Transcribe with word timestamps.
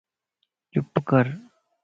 چپ 0.71 0.93
ڪَر 1.09 1.25